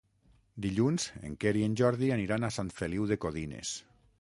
[0.65, 3.79] Dilluns en Quer i en Jordi aniran a Sant Feliu de Codines.